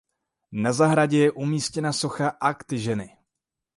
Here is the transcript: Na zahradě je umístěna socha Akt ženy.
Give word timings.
Na 0.51 0.73
zahradě 0.73 1.17
je 1.17 1.31
umístěna 1.31 1.93
socha 1.93 2.29
Akt 2.29 2.71
ženy. 2.71 3.17